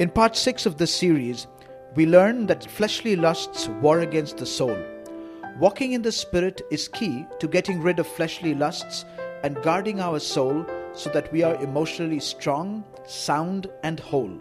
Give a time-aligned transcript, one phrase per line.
[0.00, 1.46] In part 6 of this series,
[1.94, 4.76] we learn that fleshly lusts war against the soul.
[5.60, 9.04] Walking in the Spirit is key to getting rid of fleshly lusts
[9.44, 14.36] and guarding our soul so that we are emotionally strong, sound, and whole.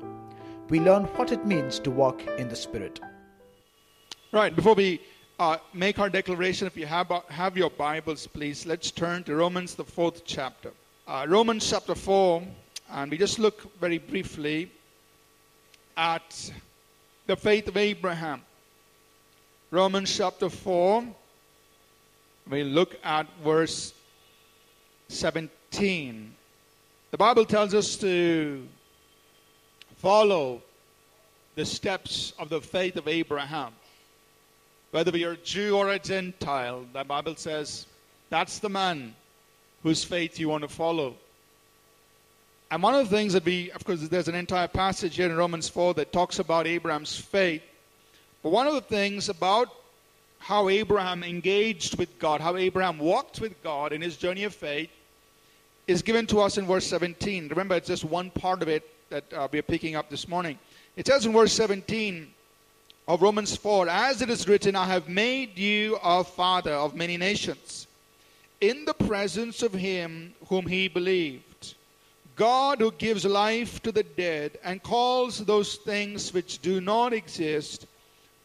[0.70, 3.00] We learn what it means to walk in the Spirit.
[4.32, 5.02] Right, before we
[5.38, 9.36] uh, make our declaration, if you have, uh, have your Bibles, please, let's turn to
[9.36, 10.72] Romans, the fourth chapter.
[11.08, 12.42] Uh, Romans chapter 4,
[12.90, 14.72] and we just look very briefly
[15.96, 16.52] at
[17.28, 18.42] the faith of Abraham.
[19.72, 21.06] Romans chapter 4,
[22.50, 23.94] we look at verse
[25.08, 26.36] 17.
[27.12, 28.68] The Bible tells us to
[29.98, 30.62] follow
[31.56, 33.74] the steps of the faith of Abraham.
[34.92, 37.88] Whether we are a Jew or a Gentile, the Bible says
[38.30, 39.16] that's the man
[39.82, 41.16] whose faith you want to follow.
[42.74, 45.38] And one of the things that we, of course, there's an entire passage here in
[45.38, 47.62] Romans 4 that talks about Abraham's faith.
[48.42, 49.68] But one of the things about
[50.40, 54.90] how Abraham engaged with God, how Abraham walked with God in his journey of faith,
[55.86, 57.50] is given to us in verse 17.
[57.50, 60.58] Remember, it's just one part of it that uh, we're picking up this morning.
[60.96, 62.28] It says in verse 17
[63.08, 67.18] of Romans 4 As it is written, I have made you a father of many
[67.18, 67.86] nations,
[68.62, 71.53] in the presence of him whom he believed
[72.36, 77.86] God who gives life to the dead and calls those things which do not exist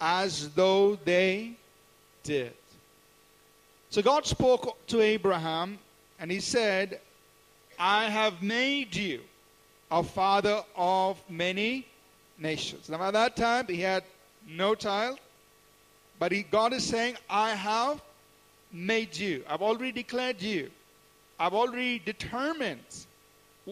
[0.00, 1.53] as though they
[2.22, 2.53] did.
[3.91, 5.78] So God spoke to Abraham
[6.20, 7.00] and he said,
[7.78, 9.20] I have made you
[9.91, 11.86] a father of many
[12.39, 12.89] nations.
[12.89, 14.05] Now, at that time, he had
[14.47, 15.19] no child,
[16.19, 18.00] but he, God is saying, I have
[18.73, 19.45] made you.
[19.48, 20.70] I've already declared you.
[21.41, 22.80] I've already determined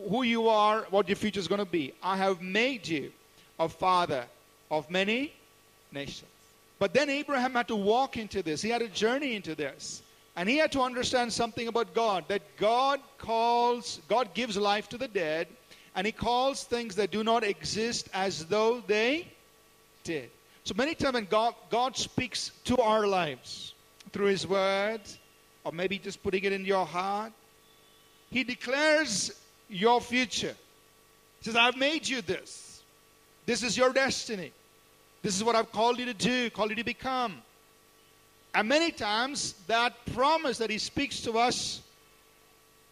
[0.08, 1.92] who you are, what your future is going to be.
[2.02, 3.12] I have made you
[3.58, 4.24] a father
[4.70, 5.32] of many
[5.92, 6.30] nations.
[6.78, 10.02] But then Abraham had to walk into this, he had a journey into this.
[10.38, 14.98] And he had to understand something about God that God calls, God gives life to
[14.98, 15.48] the dead,
[15.94, 19.28] and he calls things that do not exist as though they
[20.04, 20.28] did.
[20.64, 23.72] So many times when God, God speaks to our lives
[24.12, 25.00] through his word,
[25.64, 27.32] or maybe just putting it in your heart,
[28.30, 29.32] he declares
[29.68, 30.54] your future.
[31.40, 32.82] He says, I've made you this.
[33.44, 34.52] This is your destiny.
[35.22, 37.42] This is what I've called you to do, called you to become.
[38.54, 41.80] And many times that promise that He speaks to us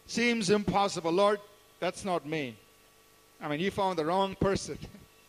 [0.05, 1.11] seems impossible.
[1.11, 1.39] Lord,
[1.79, 2.55] that's not me.
[3.41, 4.77] I mean, you found the wrong person.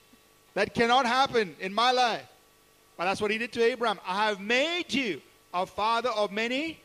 [0.55, 2.27] that cannot happen in my life.
[2.97, 3.99] But that's what He did to Abraham.
[4.07, 5.21] I have made you
[5.55, 6.79] a father of many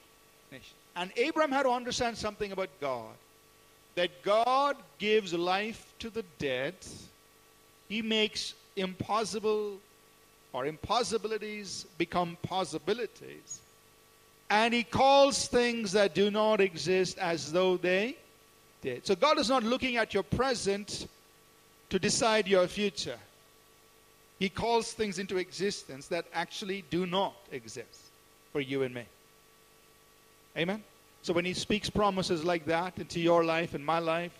[0.51, 0.73] nations.
[0.95, 3.13] And Abraham had to understand something about God
[3.95, 6.75] that God gives life to the dead,
[7.89, 9.77] He makes impossible
[10.53, 13.59] or impossibilities become possibilities.
[14.49, 18.17] And He calls things that do not exist as though they
[18.81, 19.05] did.
[19.05, 21.07] So God is not looking at your present
[21.89, 23.19] to decide your future.
[24.39, 28.09] He calls things into existence that actually do not exist
[28.51, 29.05] for you and me.
[30.57, 30.83] Amen?
[31.23, 34.31] So when he speaks promises like that into your life and my life,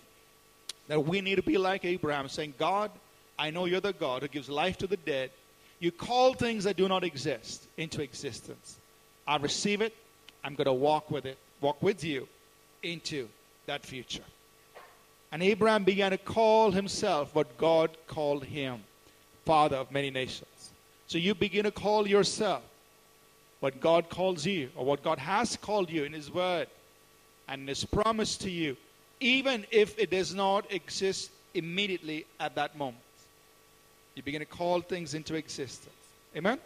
[0.88, 2.90] that we need to be like Abraham, saying, God,
[3.38, 5.30] I know you're the God who gives life to the dead.
[5.78, 8.78] You call things that do not exist into existence.
[9.26, 9.94] I receive it.
[10.44, 12.28] I'm going to walk with it, walk with you
[12.82, 13.28] into
[13.66, 14.24] that future.
[15.30, 18.82] And Abraham began to call himself what God called him,
[19.44, 20.70] Father of many nations.
[21.06, 22.62] So you begin to call yourself
[23.62, 26.66] what God calls you or what God has called you in His Word
[27.46, 28.76] and His promise to you,
[29.20, 32.98] even if it does not exist immediately at that moment.
[34.16, 35.94] You begin to call things into existence.
[36.36, 36.58] Amen?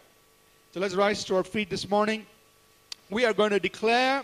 [0.73, 2.25] So let's rise to our feet this morning.
[3.11, 4.23] We are going to declare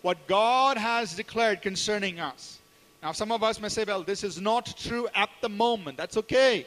[0.00, 2.58] what God has declared concerning us.
[3.02, 5.98] Now, some of us may say, well, this is not true at the moment.
[5.98, 6.66] That's okay.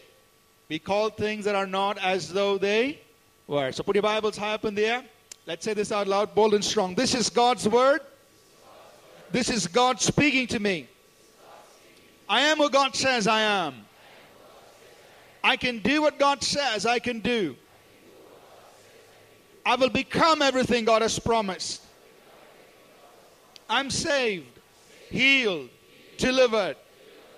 [0.69, 2.99] We call things that are not as though they
[3.47, 3.71] were.
[3.71, 5.03] So put your Bibles high up in the air.
[5.47, 6.95] Let's say this out loud, bold and strong.
[6.95, 8.01] This is God's word.
[9.31, 10.87] This is God speaking to me.
[12.29, 13.85] I am what God says I am.
[15.43, 17.55] I can do what God says I can do.
[19.65, 21.81] I will become everything God has promised.
[23.69, 24.59] I'm saved,
[25.09, 25.69] healed,
[26.17, 26.75] delivered,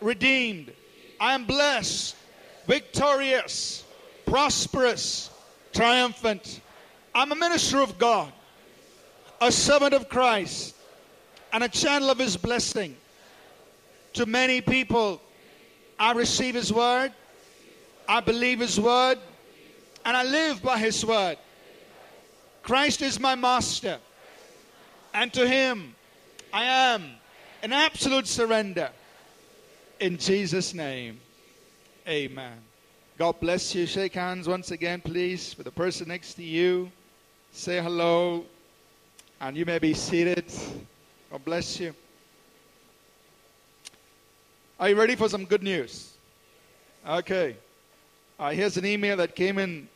[0.02, 0.74] redeemed.
[1.20, 2.16] I am blessed,
[2.66, 3.84] victorious,
[4.26, 5.30] prosperous,
[5.74, 6.62] triumphant.
[7.16, 8.32] I'm a minister of God,
[9.40, 10.76] a servant of Christ,
[11.52, 12.96] and a channel of His blessing
[14.14, 15.22] to many people.
[16.00, 17.12] I receive His word,
[18.08, 19.20] I believe His word,
[20.06, 21.38] and I live by His word.
[22.64, 24.00] Christ is my master,
[25.14, 25.94] and to Him
[26.52, 27.04] I am
[27.62, 28.90] an absolute surrender.
[30.00, 31.20] In Jesus' name,
[32.08, 32.58] amen.
[33.18, 33.86] God bless you.
[33.86, 36.92] Shake hands once again, please, with the person next to you.
[37.56, 38.46] Say hello,
[39.40, 40.52] and you may be seated.
[41.30, 41.94] God bless you.
[44.80, 46.14] Are you ready for some good news?
[47.08, 47.56] Okay.
[48.40, 49.88] Uh, here's an email that came in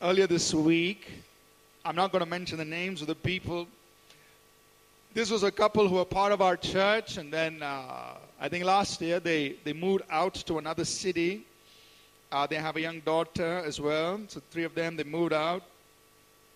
[0.00, 1.12] earlier this week.
[1.84, 3.68] I'm not going to mention the names of the people.
[5.12, 8.64] This was a couple who were part of our church, and then uh, I think
[8.64, 11.44] last year they, they moved out to another city.
[12.32, 15.62] Uh, they have a young daughter as well, so three of them they moved out.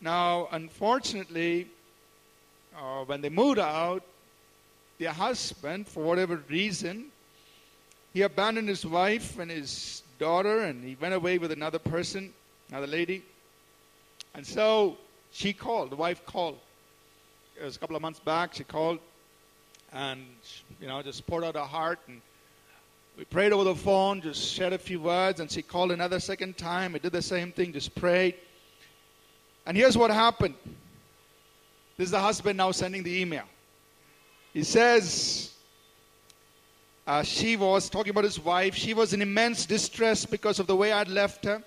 [0.02, 1.68] Now, unfortunately,
[2.76, 4.02] uh, when they moved out,
[4.98, 7.06] their husband, for whatever reason,
[8.12, 12.32] he abandoned his wife and his daughter and he went away with another person,
[12.68, 13.22] another lady.
[14.34, 14.96] And so
[15.30, 16.58] she called, the wife called.
[17.58, 18.98] It was a couple of months back, she called
[19.92, 20.24] and,
[20.80, 22.00] you know, just poured out her heart.
[22.08, 22.20] And
[23.16, 25.38] we prayed over the phone, just shared a few words.
[25.38, 26.94] And she called another second time.
[26.94, 28.34] We did the same thing, just prayed.
[29.66, 30.54] And here's what happened
[31.96, 33.44] this is the husband now sending the email.
[34.52, 35.52] He says,
[37.06, 38.74] uh, she was talking about his wife.
[38.74, 41.62] She was in immense distress because of the way I'd left her.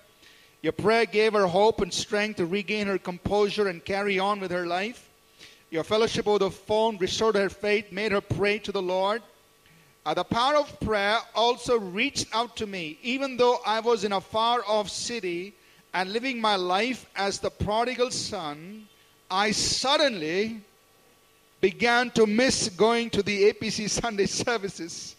[0.62, 4.50] Your prayer gave her hope and strength to regain her composure and carry on with
[4.50, 5.10] her life.
[5.70, 9.22] Your fellowship over the phone restored her faith, made her pray to the Lord.
[10.04, 14.12] Uh, the power of prayer also reached out to me, even though I was in
[14.12, 15.54] a far off city
[15.96, 18.86] and living my life as the prodigal son.
[19.30, 20.60] I suddenly
[21.62, 25.16] began to miss going to the APC Sunday services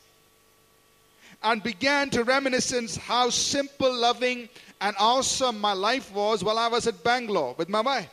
[1.42, 6.86] and began to reminisce how simple, loving, and awesome my life was while I was
[6.86, 8.12] at Bangalore with my wife.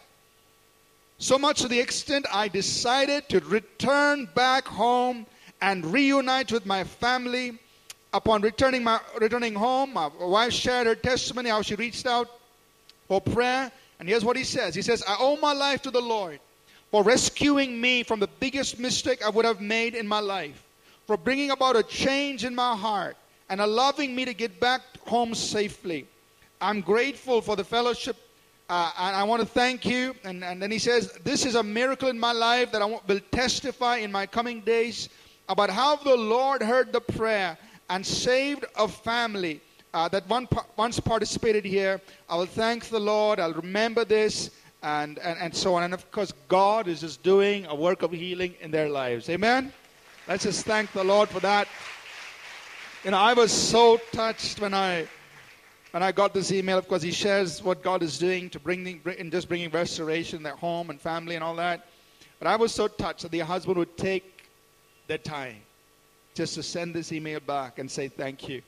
[1.19, 5.27] So much to the extent I decided to return back home
[5.61, 7.59] and reunite with my family.
[8.15, 12.31] Upon returning, my, returning home, my wife shared her testimony how she reached out
[13.09, 13.71] for prayer.
[13.99, 16.41] And here's what he says He says, I owe my life to the Lord
[16.91, 20.63] for rescuing me from the biggest mistake I would have made in my life
[21.07, 23.17] for bringing about a change in my heart
[23.49, 26.07] and allowing me to get back home safely.
[26.61, 28.17] I'm grateful for the fellowship,
[28.71, 30.15] uh, and I want to thank you.
[30.25, 33.21] And, and then he says, This is a miracle in my life that I will
[33.31, 35.09] testify in my coming days
[35.49, 37.59] about how the Lord heard the prayer
[37.91, 39.61] and saved a family
[39.95, 42.01] uh, that one, once participated here.
[42.29, 43.39] I will thank the Lord.
[43.39, 44.51] I'll remember this.
[44.83, 45.85] And, and, and so on.
[45.85, 49.31] And of course, God is just doing a work of healing in their lives.
[49.31, 49.73] Amen?
[50.29, 51.69] Let's just thank the Lord for that.
[53.03, 55.09] You know, I was so touched when I
[55.93, 56.77] when I got this email.
[56.77, 60.57] Of course, he shares what God is doing to bring in just bringing restoration their
[60.57, 61.87] home and family and all that.
[62.39, 64.51] But I was so touched that the husband would take
[65.07, 65.63] the time
[66.35, 68.61] just to send this email back and say thank you.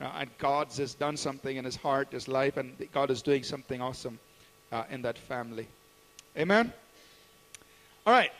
[0.00, 3.42] Uh, and God's just done something in his heart, his life, and God is doing
[3.42, 4.18] something awesome
[4.70, 5.66] uh, in that family.
[6.36, 6.72] Amen.
[8.06, 8.30] All right.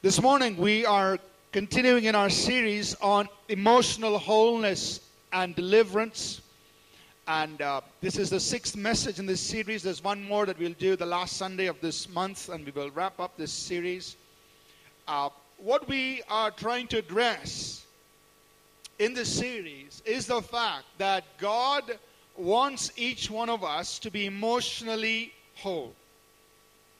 [0.00, 1.18] This morning we are
[1.52, 5.00] continuing in our series on emotional wholeness
[5.32, 6.40] and deliverance.
[7.26, 9.82] And uh, this is the sixth message in this series.
[9.82, 12.90] There's one more that we'll do the last Sunday of this month, and we will
[12.90, 14.16] wrap up this series.
[15.06, 17.84] Uh, what we are trying to address
[18.98, 21.84] in this series is the fact that God
[22.36, 25.94] wants each one of us to be emotionally whole.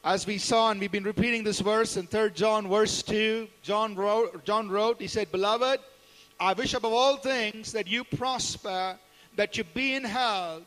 [0.04, 3.94] As we saw, and we've been repeating this verse in 3 John, verse 2, John
[3.94, 5.80] wrote, John wrote, he said, Beloved,
[6.38, 8.96] I wish above all things that you prosper,
[9.34, 10.62] that you be in health,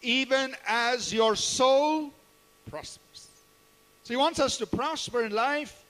[0.00, 2.10] even as your soul
[2.70, 3.28] prospers.
[4.02, 5.84] So he wants us to prosper in life.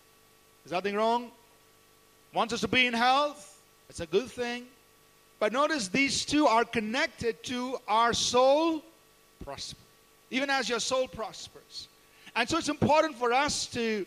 [0.64, 1.30] There's nothing wrong.
[2.32, 3.53] Wants us to be in health.
[3.94, 4.64] It's a good thing.
[5.38, 8.82] But notice these two are connected to our soul
[9.44, 9.78] prosper.
[10.32, 11.86] Even as your soul prospers.
[12.34, 14.04] And so it's important for us to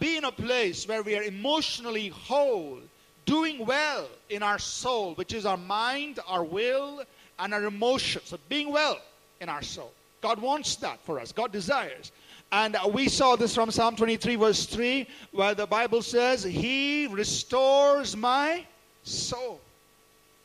[0.00, 2.80] be in a place where we are emotionally whole,
[3.24, 7.04] doing well in our soul, which is our mind, our will,
[7.38, 8.30] and our emotions.
[8.30, 8.98] So being well
[9.40, 9.92] in our soul.
[10.22, 12.10] God wants that for us, God desires.
[12.50, 18.16] And we saw this from Psalm 23, verse 3, where the Bible says, He restores
[18.16, 18.66] my
[19.04, 19.60] soul.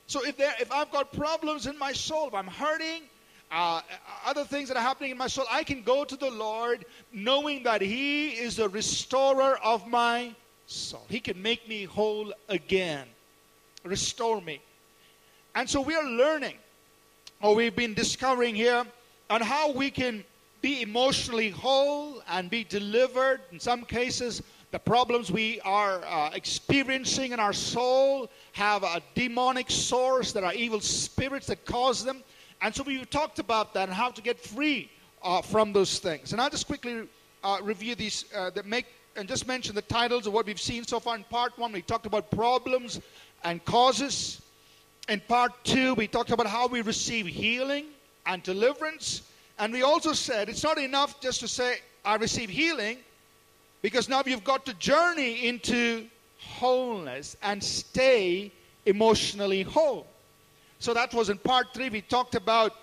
[0.08, 3.04] So if, there, if I've got problems in my soul, if I'm hurting,
[3.52, 3.82] uh,
[4.26, 7.64] other things that are happening in my soul, I can go to the Lord knowing
[7.64, 10.34] that He is the restorer of my
[10.68, 11.06] soul.
[11.10, 13.08] He can make me whole again,
[13.84, 14.62] restore me.
[15.56, 16.58] And so we are learning,
[17.42, 18.86] or we've been discovering here,
[19.30, 20.24] on how we can
[20.62, 23.42] be emotionally whole and be delivered.
[23.52, 29.72] In some cases, the problems we are uh, experiencing in our soul have a demonic
[29.72, 30.32] source.
[30.32, 32.24] There are evil spirits that cause them.
[32.62, 34.92] And so we talked about that and how to get free
[35.24, 36.34] uh, from those things.
[36.34, 37.08] And I'll just quickly
[37.44, 38.86] uh, review these uh, that make
[39.16, 41.72] and just mention the titles of what we've seen so far in part one.
[41.72, 43.02] We talked about problems
[43.44, 44.42] and causes.
[45.08, 47.88] In part two, we talked about how we receive healing
[48.28, 49.24] and deliverance.
[49.58, 53.00] And we also said it's not enough just to say, I receive healing,
[53.82, 56.08] because now you've got to journey into
[56.40, 58.52] wholeness and stay
[58.86, 60.08] emotionally whole.
[60.80, 61.90] So that was in part three.
[61.90, 62.74] We talked about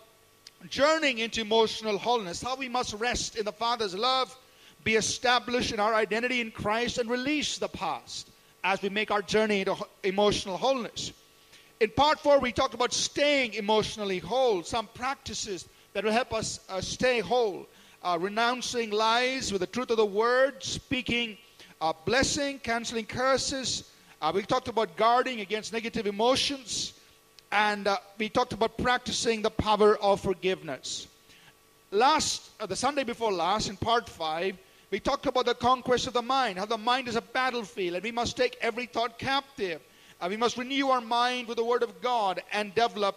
[0.68, 4.36] journeying into emotional wholeness, how we must rest in the Father's love,
[4.84, 8.30] be established in our identity in Christ, and release the past
[8.64, 11.12] as we make our journey into emotional wholeness.
[11.80, 16.60] In part four, we talked about staying emotionally whole, some practices that will help us
[16.68, 17.66] uh, stay whole,
[18.02, 21.36] uh, renouncing lies with the truth of the word, speaking
[21.80, 23.90] uh, blessing, canceling curses.
[24.20, 26.94] Uh, we talked about guarding against negative emotions,
[27.52, 31.06] and uh, we talked about practicing the power of forgiveness.
[31.90, 34.56] Last, uh, the Sunday before last, in part five,
[34.90, 38.04] we talked about the conquest of the mind, how the mind is a battlefield, and
[38.04, 39.80] we must take every thought captive
[40.20, 43.16] uh, we must renew our mind with the Word of God and develop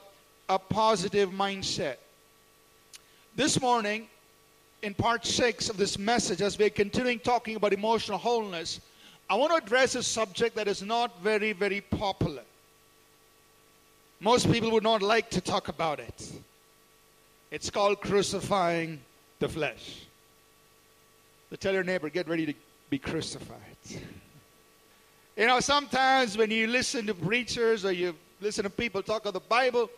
[0.50, 1.96] a positive mindset.
[3.36, 4.08] This morning,
[4.82, 8.80] in part six of this message, as we're continuing talking about emotional wholeness,
[9.30, 12.44] I want to address a subject that is not very, very popular.
[14.20, 16.32] Most people would not like to talk about it.
[17.52, 19.00] It's called crucifying
[19.40, 20.04] the flesh.
[21.50, 22.54] So tell your neighbor, get ready to
[22.90, 23.58] be crucified.
[25.38, 29.34] You know, sometimes when you listen to preachers or you listen to people talk of
[29.34, 29.90] the Bible,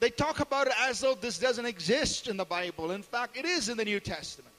[0.00, 2.92] they talk about it as though this doesn't exist in the Bible.
[2.92, 4.54] In fact, it is in the New Testament.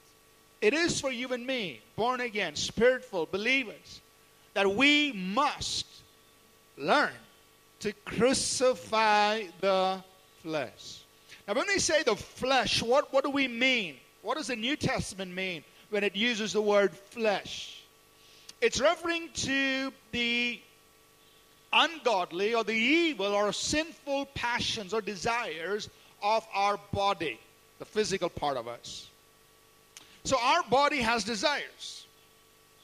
[0.60, 4.00] It is for you and me, born again, spiritual believers,
[4.52, 5.86] that we must
[6.76, 7.12] learn
[7.80, 10.02] to crucify the
[10.42, 11.00] flesh.
[11.48, 13.96] Now, when we say the flesh, what, what do we mean?
[14.22, 17.82] What does the New Testament mean when it uses the word flesh?
[18.60, 20.60] It's referring to the
[21.72, 25.88] ungodly or the evil or sinful passions or desires
[26.22, 27.38] of our body,
[27.78, 29.08] the physical part of us.
[30.24, 32.06] So our body has desires.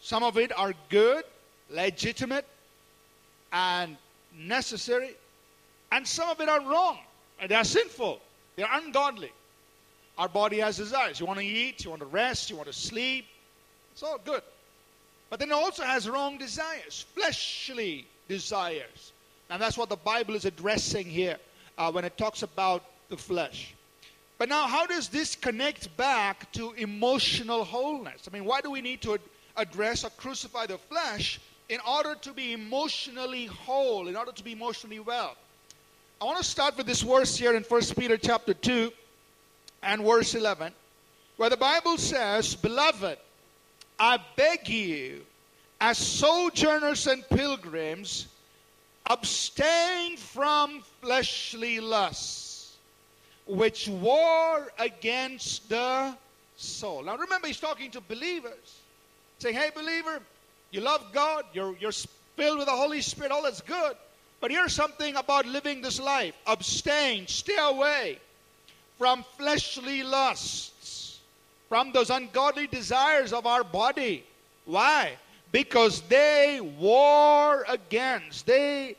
[0.00, 1.24] Some of it are good,
[1.70, 2.46] legitimate,
[3.52, 3.96] and
[4.38, 5.14] necessary,
[5.92, 6.98] and some of it are wrong.
[7.46, 8.20] They are sinful.
[8.56, 9.32] They are ungodly.
[10.16, 11.20] Our body has desires.
[11.20, 13.26] You want to eat, you want to rest, you want to sleep.
[13.92, 14.42] It's all good.
[15.28, 19.12] But then it also has wrong desires, fleshly desires.
[19.50, 21.36] And that's what the Bible is addressing here
[21.78, 23.74] uh, when it talks about the flesh.
[24.38, 28.28] But now, how does this connect back to emotional wholeness?
[28.28, 29.18] I mean, why do we need to
[29.56, 34.52] address or crucify the flesh in order to be emotionally whole, in order to be
[34.52, 35.36] emotionally well?
[36.20, 38.92] I want to start with this verse here in 1 Peter chapter 2
[39.82, 40.72] and verse 11,
[41.36, 43.18] where the Bible says, Beloved,
[43.98, 45.24] I beg you,
[45.80, 48.28] as sojourners and pilgrims,
[49.08, 52.76] abstain from fleshly lusts,
[53.46, 56.14] which war against the
[56.56, 57.02] soul.
[57.02, 58.80] Now remember, he's talking to believers,
[59.38, 60.20] saying, Hey, believer,
[60.70, 63.96] you love God, you're, you're filled with the Holy Spirit, all that's good.
[64.40, 68.18] But here's something about living this life abstain, stay away
[68.98, 71.20] from fleshly lusts
[71.68, 74.24] from those ungodly desires of our body.
[74.64, 75.16] Why?
[75.56, 78.94] Because they war against, they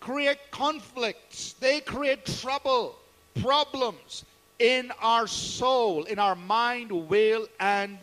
[0.00, 2.96] create conflicts, they create trouble,
[3.40, 4.24] problems
[4.58, 7.96] in our soul, in our mind, will, and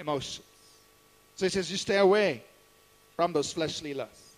[0.00, 0.44] emotions.
[1.36, 2.42] So he says, you stay away
[3.14, 4.34] from those fleshly lusts.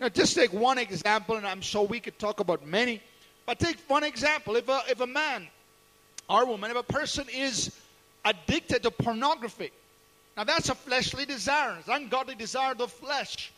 [0.00, 3.00] Now, just take one example, and I'm sure we could talk about many,
[3.46, 4.56] but take one example.
[4.56, 5.46] If a, if a man
[6.28, 7.70] or woman, if a person is
[8.24, 9.70] addicted to pornography.
[10.36, 13.52] Now that's a fleshly desire, it's ungodly desire of the flesh.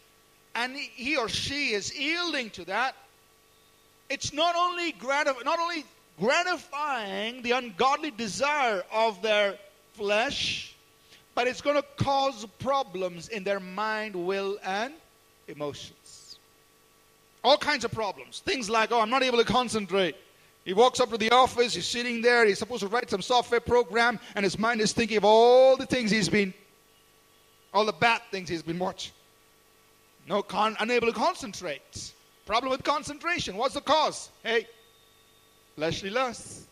[0.54, 2.94] And he or she is yielding to that.
[4.08, 5.84] It's not only gratif- not only
[6.18, 9.58] gratifying the ungodly desire of their
[9.92, 10.74] flesh,
[11.34, 14.94] but it's going to cause problems in their mind, will, and
[15.48, 16.38] emotions.
[17.44, 18.40] All kinds of problems.
[18.40, 20.16] Things like, oh, I'm not able to concentrate.
[20.64, 23.60] He walks up to the office, he's sitting there, he's supposed to write some software
[23.60, 26.52] program, and his mind is thinking of all the things he's been,
[27.76, 29.12] all the bad things he's been watching.
[30.26, 32.12] No, con- unable to concentrate.
[32.46, 33.54] Problem with concentration.
[33.54, 34.30] What's the cause?
[34.42, 34.66] Hey,
[35.74, 36.62] fleshly lust.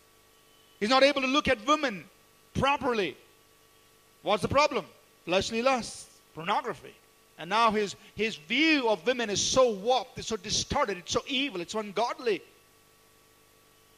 [0.80, 2.04] He's not able to look at women
[2.54, 3.18] properly.
[4.23, 4.87] What's the problem?
[5.26, 6.94] Fleshly lust, pornography.
[7.38, 11.23] And now his, his view of women is so warped, it's so distorted, it's so
[11.26, 12.40] evil, it's so ungodly.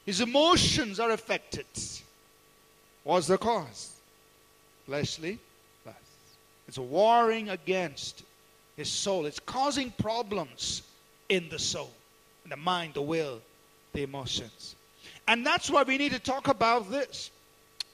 [0.04, 1.66] His emotions are affected.
[3.04, 3.92] What's the cause?
[4.86, 5.38] Fleshly.
[6.68, 8.23] It's warring against
[8.76, 9.26] his soul.
[9.26, 10.82] It's causing problems
[11.28, 11.90] in the soul,
[12.44, 13.40] in the mind, the will,
[13.92, 14.76] the emotions.
[15.28, 17.30] And that's why we need to talk about this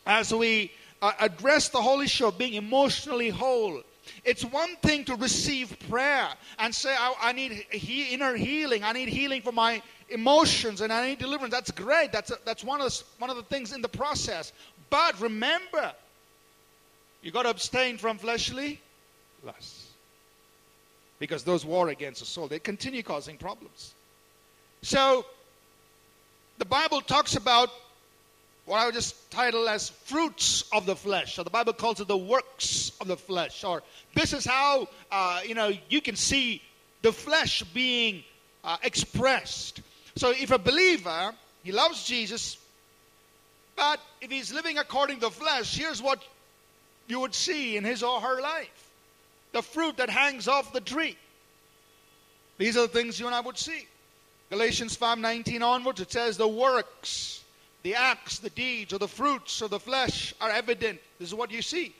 [0.06, 3.82] as we uh, address the whole issue of being emotionally whole.
[4.24, 8.84] It's one thing to receive prayer and say, I, I need he, inner healing.
[8.84, 11.52] I need healing for my emotions and I need deliverance.
[11.52, 12.12] That's great.
[12.12, 14.52] That's, a, that's one, of the, one of the things in the process.
[14.90, 15.92] But remember,
[17.22, 18.80] you got to abstain from fleshly
[19.44, 19.88] lusts.
[21.18, 23.94] Because those war against the soul, they continue causing problems.
[24.82, 25.24] So,
[26.58, 27.70] the Bible talks about
[28.64, 31.34] what I would just title as fruits of the flesh.
[31.34, 33.64] So the Bible calls it the works of the flesh.
[33.64, 33.82] Or
[34.14, 36.62] this is how, uh, you know, you can see
[37.02, 38.22] the flesh being
[38.62, 39.80] uh, expressed.
[40.16, 42.56] So if a believer, he loves Jesus,
[43.76, 46.22] but if he's living according to the flesh, here's what
[47.12, 48.90] you would see in his or her life.
[49.52, 51.16] The fruit that hangs off the tree.
[52.58, 53.86] These are the things you and I would see.
[54.50, 57.42] Galatians 5:19 onwards it says the works
[57.82, 61.00] the acts, the deeds, or the fruits of the flesh are evident.
[61.18, 61.94] This is what you see,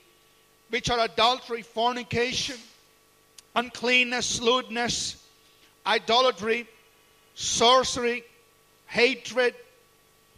[0.69, 2.55] which are adultery, fornication,
[3.55, 5.21] uncleanness, lewdness,
[5.85, 6.67] idolatry,
[7.35, 8.23] sorcery,
[8.87, 9.55] hatred,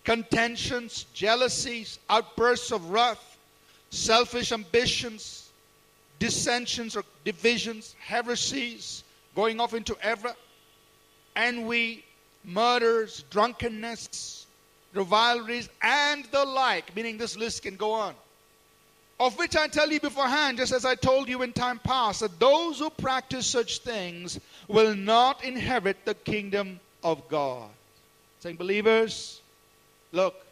[0.04, 3.35] contentions, jealousies, outbursts of wrath,
[3.96, 5.50] selfish ambitions,
[6.20, 9.04] dissensions or divisions, heresies,
[9.36, 10.34] going off into ever,
[11.36, 12.04] envy,
[12.44, 14.48] murders, drunkenness,
[14.94, 18.14] rivalries, and the like, meaning this list can go on.
[19.20, 22.38] Of which I tell you beforehand, just as I told you in time past, that
[22.38, 27.70] those who practice such things will not inherit the kingdom of God.
[28.42, 29.42] Saying, believers,
[30.12, 30.46] look,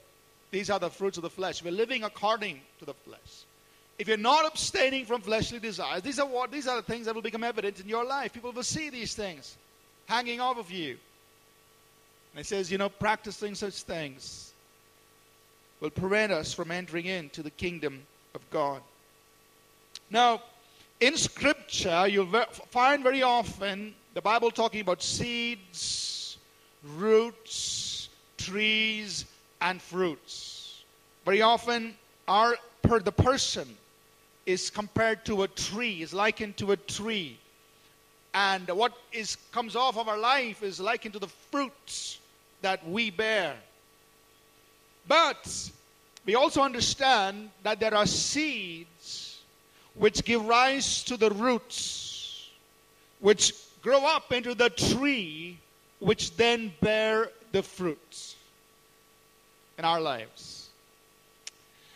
[0.52, 1.62] these are the fruits of the flesh.
[1.62, 3.46] We're living according the flesh.
[4.00, 7.16] If you're not abstaining from fleshly desires, these are what these are the things that
[7.16, 8.34] will become evident in your life.
[8.34, 9.56] People will see these things
[10.08, 10.98] hanging off of you.
[12.34, 14.54] And it says, you know, practicing such things
[15.80, 18.02] will prevent us from entering into the kingdom
[18.34, 18.82] of God.
[20.10, 20.42] Now,
[21.00, 22.32] in Scripture, you'll
[22.72, 26.38] find very often the Bible talking about seeds,
[26.98, 29.26] roots, trees,
[29.62, 30.84] and fruits.
[31.26, 31.96] Very often,
[32.28, 33.68] our per the person
[34.46, 37.40] is compared to a tree, is likened to a tree.
[38.34, 42.20] And what is comes off of our life is likened to the fruits
[42.62, 43.56] that we bear.
[45.08, 45.72] But
[46.26, 49.42] we also understand that there are seeds
[49.96, 52.50] which give rise to the roots,
[53.20, 55.58] which grow up into the tree,
[56.00, 58.36] which then bear the fruits
[59.78, 60.63] in our lives.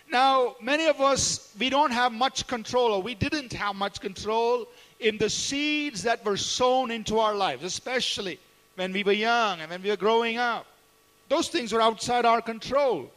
[0.10, 4.68] Now, many of us, we don't have much control, or we didn't have much control
[5.00, 8.40] in the seeds that were sown into our lives, especially
[8.76, 10.66] when we were young and when we were growing up.
[11.28, 13.12] Those things were outside our control.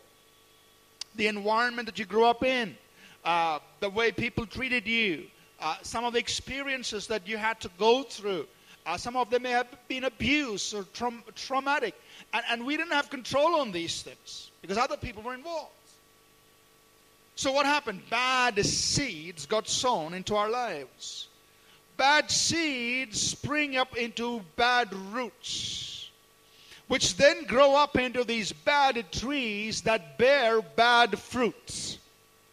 [1.15, 2.77] The environment that you grew up in,
[3.25, 5.27] uh, the way people treated you,
[5.61, 8.47] uh, some of the experiences that you had to go through.
[8.85, 11.95] Uh, some of them may have been abuse or tra- traumatic.
[12.33, 15.73] And, and we didn't have control on these things because other people were involved.
[17.41, 18.03] So, what happened?
[18.11, 21.29] Bad seeds got sown into our lives
[21.97, 26.11] bad seeds spring up into bad roots,
[26.89, 31.97] which then grow up into these bad trees that bear bad fruits.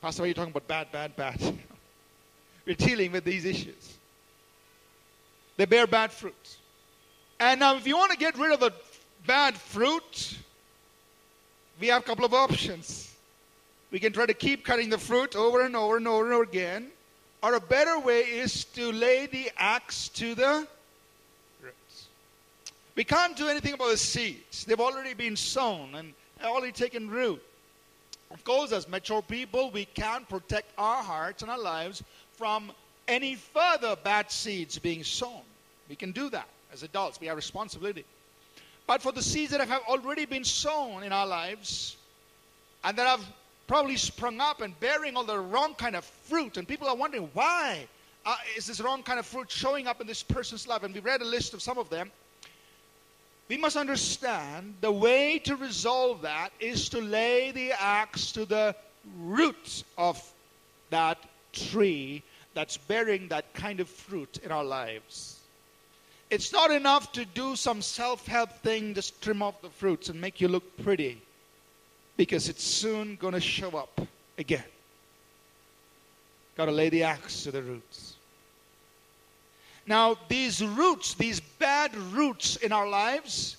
[0.02, 1.42] Pastor, are you talking about bad, bad, bad?
[2.66, 3.98] We're dealing with these issues.
[5.58, 6.60] They bear bad fruits.
[7.42, 8.72] And now, if you want to get rid of the
[9.26, 10.38] bad fruit,
[11.78, 13.17] we have a couple of options.
[13.92, 16.44] We can try to keep cutting the fruit over and over and over and over
[16.44, 16.88] again.
[17.42, 20.68] Or a better way is to lay the axe to the
[21.62, 22.08] roots.
[22.96, 24.66] We can't do anything about the seeds.
[24.66, 27.42] They've already been sown and already taken root.
[28.32, 32.72] Of course, as mature people, we can protect our hearts and our lives from
[33.08, 35.42] any further bad seeds being sown.
[35.88, 37.22] We can do that as adults.
[37.22, 38.04] We have responsibility.
[38.86, 41.96] But for the seeds that have already been sown in our lives
[42.84, 43.26] and that have
[43.68, 46.58] probably sprung up and bearing all the wrong kind of fruit.
[46.58, 47.88] And people are wondering, why
[48.26, 50.84] uh, is this wrong kind of fruit showing up in this person's life?
[50.84, 52.12] And we read a list of some of them.
[53.50, 58.76] we must understand the way to resolve that is to lay the axe to the
[59.20, 60.22] root of
[60.90, 61.18] that
[61.54, 65.40] tree that's bearing that kind of fruit in our lives.
[66.30, 70.20] It's not enough to do some self help thing, just trim off the fruits and
[70.20, 71.22] make you look pretty,
[72.18, 74.02] because it's soon going to show up
[74.38, 74.64] again.
[76.58, 78.16] Got to lay the axe to the roots.
[79.86, 83.56] Now, these roots, these bad roots in our lives,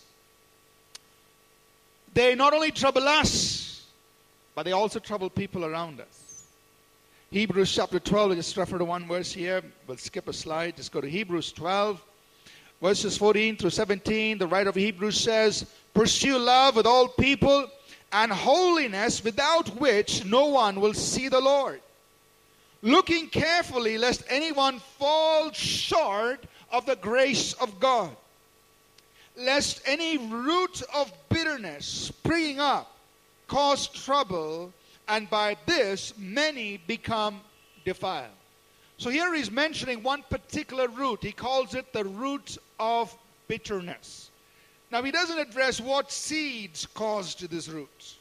[2.12, 3.86] they not only trouble us,
[4.54, 6.44] but they also trouble people around us.
[7.30, 9.62] Hebrews chapter 12, we just refer to one verse here.
[9.86, 10.76] We'll skip a slide.
[10.76, 12.02] Just go to Hebrews 12,
[12.82, 14.38] verses 14 through 17.
[14.38, 17.70] The writer of Hebrews says, Pursue love with all people
[18.12, 21.80] and holiness, without which no one will see the Lord
[22.82, 28.14] looking carefully lest anyone fall short of the grace of God,
[29.36, 32.94] lest any root of bitterness springing up
[33.46, 34.72] cause trouble,
[35.08, 37.40] and by this many become
[37.84, 38.28] defiled.
[38.98, 41.22] So here he's mentioning one particular root.
[41.22, 43.16] He calls it the root of
[43.46, 44.27] bitterness.
[44.90, 48.16] Now he doesn't address what seeds caused this root.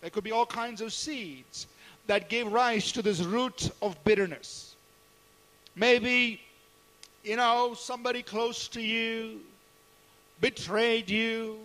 [0.00, 1.66] There could be all kinds of seeds
[2.06, 4.74] that gave rise to this root of bitterness.
[5.76, 6.40] Maybe,
[7.22, 9.40] you know, somebody close to you
[10.40, 11.58] betrayed you,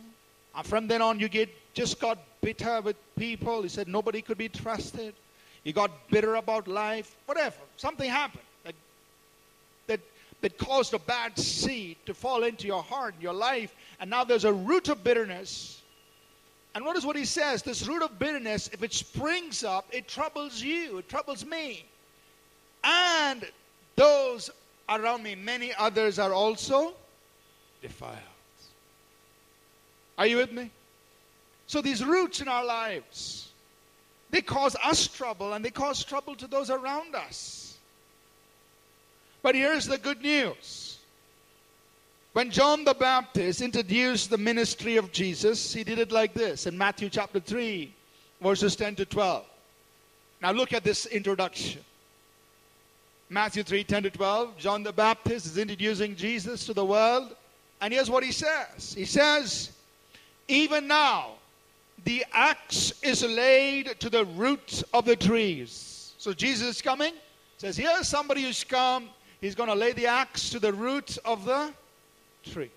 [0.56, 3.62] and from then on you get just got bitter with people.
[3.62, 5.14] He said nobody could be trusted.
[5.64, 7.58] You got bitter about life, whatever.
[7.78, 8.45] Something happened
[10.46, 14.24] that caused a bad seed to fall into your heart, and your life, and now
[14.24, 15.82] there's a root of bitterness
[16.76, 20.62] and notice what he says this root of bitterness, if it springs up, it troubles
[20.62, 21.86] you, it troubles me.
[22.84, 23.46] And
[23.96, 24.52] those
[24.90, 26.94] around me, many others are also
[27.82, 28.20] defiled.
[30.18, 30.70] Are you with me?
[31.66, 33.52] So these roots in our lives,
[34.30, 37.65] they cause us trouble and they cause trouble to those around us.
[39.46, 40.98] But here's the good news
[42.34, 46.76] when John the Baptist introduced the ministry of Jesus, he did it like this in
[46.76, 47.94] Matthew chapter 3,
[48.42, 49.46] verses 10 to 12.
[50.42, 51.82] Now look at this introduction.
[53.30, 54.58] Matthew 3 10 to 12.
[54.58, 57.36] John the Baptist is introducing Jesus to the world.
[57.82, 59.74] And here's what he says He says,
[60.48, 61.34] Even now,
[62.04, 66.16] the axe is laid to the root of the trees.
[66.18, 67.14] So Jesus is coming.
[67.60, 69.10] Says, Here's somebody who's come.
[69.42, 71.72] He's going to lay the axe to the root of the
[72.44, 72.72] tree.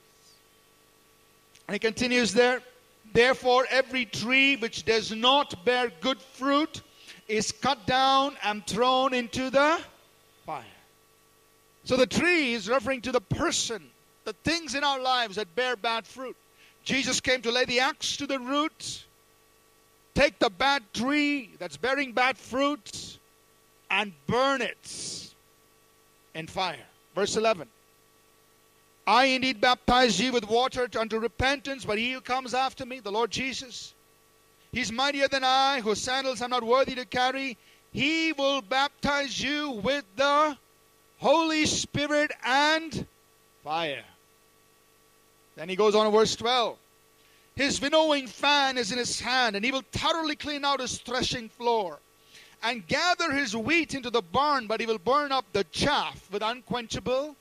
[1.66, 2.62] And he continues there.
[3.12, 6.82] Therefore, every tree which does not bear good fruit
[7.26, 9.80] is cut down and thrown into the
[10.44, 10.64] fire.
[11.84, 13.82] So the tree is referring to the person,
[14.24, 16.36] the things in our lives that bear bad fruit.
[16.84, 19.04] Jesus came to lay the axe to the root,
[20.14, 23.18] take the bad tree that's bearing bad fruit,
[23.90, 25.27] and burn it
[26.38, 26.86] in fire.
[27.14, 27.68] Verse 11.
[29.06, 33.10] I indeed baptize you with water unto repentance, but he who comes after me, the
[33.10, 33.94] Lord Jesus,
[34.70, 37.56] he's mightier than I, whose sandals I'm not worthy to carry.
[37.92, 40.56] He will baptize you with the
[41.18, 43.06] Holy Spirit and
[43.64, 44.04] fire.
[45.56, 46.78] Then he goes on verse 12.
[47.56, 51.48] His winnowing fan is in his hand, and he will thoroughly clean out his threshing
[51.48, 51.98] floor
[52.62, 56.42] and gather his wheat into the barn, but he will burn up the chaff with
[56.42, 57.36] unquenchable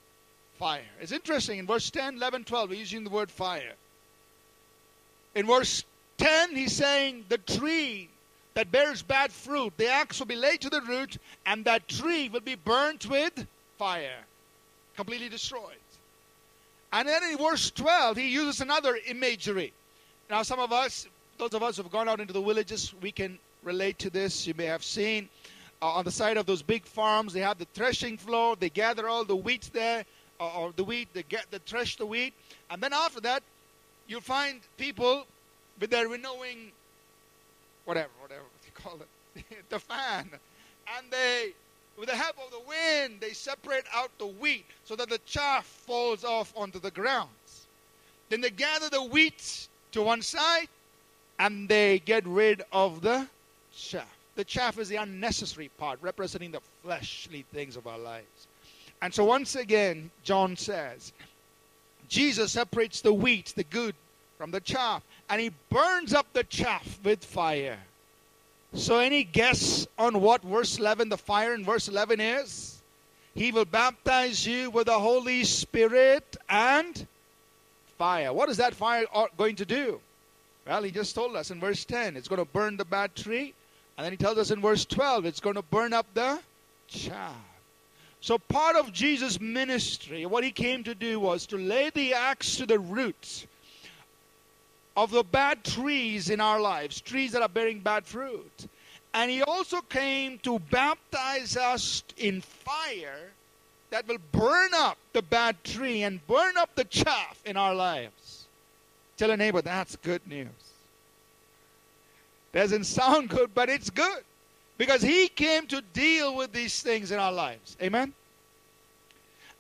[0.60, 0.82] fire.
[1.02, 1.60] It's interesting.
[1.60, 3.74] In verse 10, 11, 12, he's using the word fire.
[5.36, 5.84] In verse
[6.18, 8.10] 10, he's saying the tree
[8.54, 12.28] that bears bad fruit, the axe will be laid to the root, and that tree
[12.30, 13.46] will be burnt with
[13.78, 14.18] fire,
[14.96, 15.76] completely destroyed.
[16.92, 19.74] And then in verse 12, he uses another imagery.
[20.30, 23.12] Now, some of us, those of us who have gone out into the villages, we
[23.12, 24.48] can relate to this.
[24.48, 25.28] You may have seen
[25.82, 29.08] uh, on the side of those big farms, they have the threshing floor, they gather
[29.08, 30.06] all the wheat there,
[30.40, 32.34] or the wheat, they get the thresh the wheat,
[32.72, 33.44] and then after that,
[34.08, 35.26] you'll find people
[35.80, 36.72] with their winnowing,
[37.86, 38.98] whatever, whatever you call
[39.36, 40.30] it, the fan,
[40.98, 41.52] and they,
[42.00, 45.66] with the help of the wind, they separate out the wheat so that the chaff
[45.66, 47.30] falls off onto the ground.
[48.30, 50.68] Then they gather the wheat to one side,
[51.40, 53.28] and they get rid of the
[53.78, 54.18] chaff.
[54.36, 58.48] The chaff is the unnecessary part, representing the fleshly things of our lives.
[59.02, 61.14] And so once again, John says,
[62.10, 63.96] Jesus separates the wheat, the good,
[64.38, 67.80] from the chaff, and he burns up the chaff with fire.
[68.74, 72.82] So, any guess on what verse 11, the fire in verse 11 is?
[73.34, 77.08] He will baptize you with the Holy Spirit and
[77.98, 78.34] fire.
[78.34, 80.00] What is that fire uh, going to do?
[80.68, 83.54] Well, he just told us in verse 10 it's going to burn the bad tree.
[83.98, 86.40] And then he tells us in verse 12 it's going to burn up the
[86.88, 87.34] chaff.
[88.22, 92.58] So, part of Jesus' ministry, what he came to do was to lay the axe
[92.58, 93.46] to the roots
[94.96, 98.68] of the bad trees in our lives, trees that are bearing bad fruit.
[99.14, 103.32] And he also came to baptize us in fire
[103.92, 108.48] that will burn up the bad tree and burn up the chaff in our lives.
[109.18, 110.67] Tell a neighbor, that's good news.
[112.58, 114.24] Doesn't sound good, but it's good.
[114.80, 117.78] Because he came to deal with these things in our lives.
[117.80, 118.14] Amen?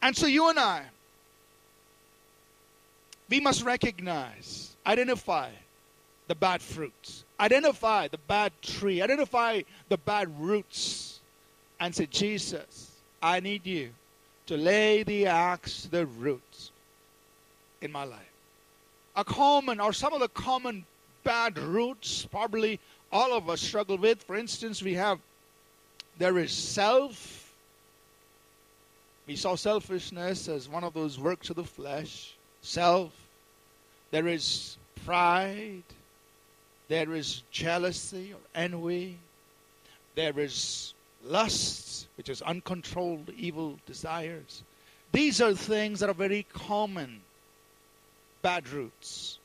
[0.02, 0.82] And so you and I,
[3.30, 5.52] we must recognize, identify
[6.28, 11.20] the bad fruits, identify the bad tree, identify the bad roots,
[11.80, 12.90] and say, Jesus,
[13.22, 13.92] I need you
[14.48, 16.72] to lay the axe to the roots
[17.80, 18.34] in my life.
[19.16, 20.84] A common, or some of the common
[21.28, 22.80] bad roots, probably
[23.12, 24.24] all of us struggle with.
[24.24, 25.20] For instance, we have
[26.18, 27.54] there is self.
[29.28, 32.34] We saw selfishness as one of those works of the flesh.
[32.62, 33.12] Self.
[34.12, 35.84] There is pride.
[36.88, 39.18] There is jealousy or envy.
[40.16, 40.94] There is
[41.26, 44.64] lust, which is uncontrolled evil desires.
[45.12, 47.20] These are things that are very common
[48.42, 49.40] bad roots.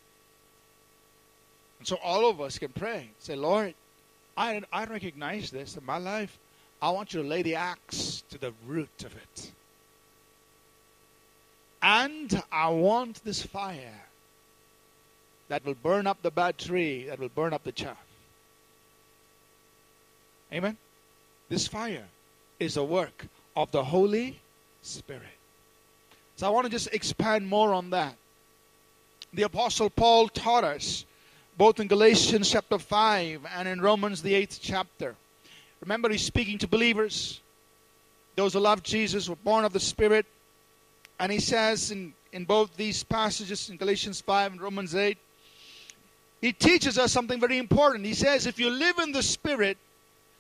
[1.83, 3.11] And so all of us can pray.
[3.19, 3.75] Say, Lord,
[4.37, 6.39] I, I recognize this in my life.
[6.81, 9.51] I want you to lay the axe to the root of it.
[11.83, 14.01] And I want this fire
[15.49, 18.07] that will burn up the bad tree, that will burn up the chaff.
[20.53, 20.77] Amen?
[21.49, 22.07] This fire
[22.61, 24.39] is a work of the Holy
[24.83, 25.37] Spirit.
[26.37, 28.15] So I want to just expand more on that.
[29.35, 31.07] The Apostle Paul taught us
[31.57, 35.15] both in Galatians chapter 5 and in Romans the 8th chapter.
[35.81, 37.41] Remember, he's speaking to believers,
[38.37, 40.27] those who love Jesus, were born of the Spirit.
[41.19, 45.19] And he says in, in both these passages, in Galatians 5 and Romans 8,
[46.41, 48.05] he teaches us something very important.
[48.05, 49.77] He says, if you live in the Spirit,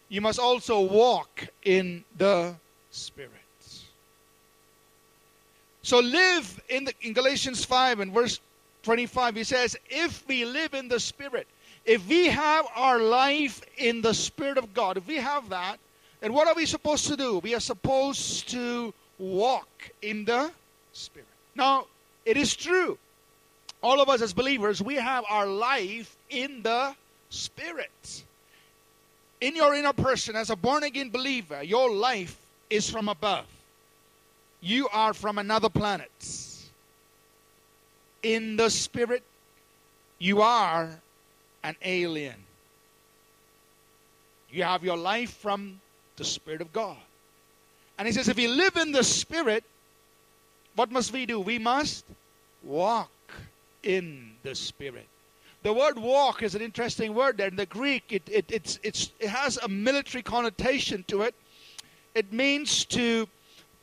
[0.09, 2.55] you must also walk in the
[2.91, 3.31] Spirit.
[5.83, 8.41] So live in, the, in Galatians 5 and verse
[8.83, 11.47] 25, he says, If we live in the Spirit,
[11.85, 15.79] if we have our life in the Spirit of God, if we have that,
[16.21, 17.39] then what are we supposed to do?
[17.39, 20.51] We are supposed to walk in the
[20.93, 21.27] Spirit.
[21.55, 21.87] Now,
[22.25, 22.99] it is true.
[23.83, 26.95] All of us as believers, we have our life in the
[27.31, 28.25] Spirit.
[29.41, 32.37] In your inner person, as a born again believer, your life
[32.71, 33.47] is from above.
[34.61, 36.11] You are from another planet
[38.23, 39.23] in the spirit,
[40.19, 40.89] you are
[41.65, 42.37] an alien.
[44.51, 45.81] You have your life from
[46.17, 46.99] the Spirit of God.
[47.99, 49.65] And he says, if we live in the Spirit,
[50.77, 51.41] what must we do?
[51.41, 52.05] We must
[52.63, 53.11] walk
[53.83, 55.07] in the Spirit.
[55.63, 57.49] The word walk is an interesting word there.
[57.49, 61.35] In the Greek, it, it, it's, it's, it has a military connotation to it.
[62.15, 63.29] It means to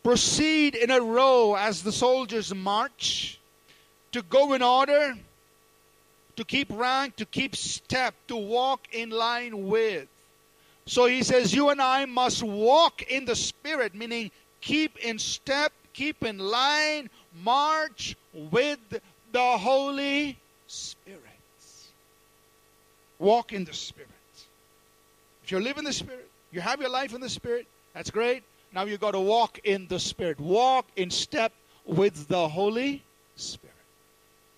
[0.03, 3.38] proceed in a row as the soldiers march
[4.11, 5.15] to go in order,
[6.35, 10.07] to keep rank, to keep step, to walk in line with.
[10.85, 15.71] So he says, You and I must walk in the Spirit, meaning keep in step,
[15.93, 17.09] keep in line,
[17.43, 18.79] march with
[19.31, 21.19] the Holy Spirit.
[23.19, 24.09] Walk in the Spirit.
[25.43, 28.43] If you live in the Spirit, you have your life in the Spirit, that's great.
[28.73, 30.39] Now you've got to walk in the Spirit.
[30.39, 31.53] Walk in step
[31.85, 33.03] with the Holy
[33.35, 33.68] Spirit.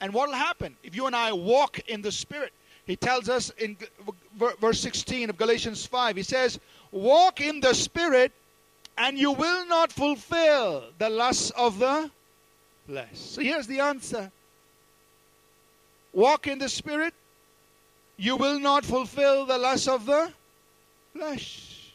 [0.01, 2.51] And what will happen if you and I walk in the Spirit?
[2.85, 3.77] He tells us in
[4.59, 6.59] verse 16 of Galatians 5, he says,
[6.91, 8.31] Walk in the Spirit,
[8.97, 12.09] and you will not fulfill the lusts of the
[12.87, 13.07] flesh.
[13.13, 14.31] So here's the answer
[16.13, 17.13] Walk in the Spirit,
[18.17, 20.33] you will not fulfill the lusts of the
[21.13, 21.93] flesh.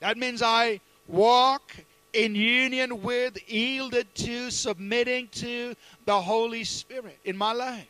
[0.00, 1.76] That means I walk
[2.12, 7.88] in union with, yielded to, submitting to the Holy Spirit in my life.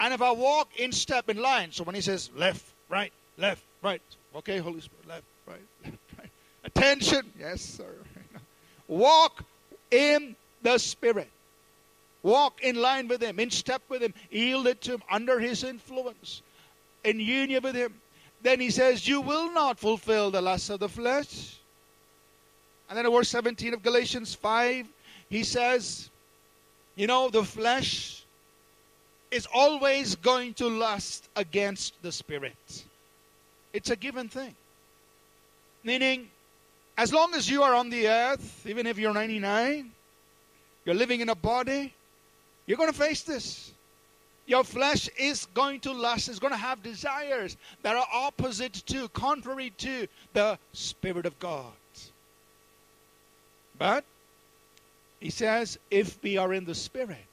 [0.00, 3.62] And if I walk in step in line, so when he says left, right, left,
[3.82, 4.02] right,
[4.36, 6.30] okay, Holy Spirit, left, right, left, right.
[6.64, 7.94] Attention, yes, sir.
[8.88, 9.44] Walk
[9.90, 11.30] in the Spirit.
[12.22, 16.42] Walk in line with Him, in step with Him, yielded to Him, under His influence,
[17.04, 17.94] in union with Him.
[18.42, 21.58] Then He says, You will not fulfill the lusts of the flesh
[22.92, 24.86] and then in verse 17 of Galatians 5,
[25.30, 26.10] he says,
[26.94, 28.22] You know, the flesh
[29.30, 32.84] is always going to lust against the spirit.
[33.72, 34.54] It's a given thing.
[35.82, 36.28] Meaning,
[36.98, 39.90] as long as you are on the earth, even if you're 99,
[40.84, 41.94] you're living in a body,
[42.66, 43.72] you're going to face this.
[44.44, 49.08] Your flesh is going to lust, is going to have desires that are opposite to,
[49.08, 51.72] contrary to the Spirit of God.
[53.82, 54.04] But
[55.18, 57.26] he says, if we are in the Spirit,